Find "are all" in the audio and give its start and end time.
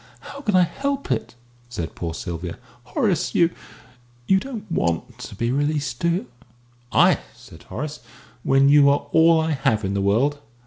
8.89-9.39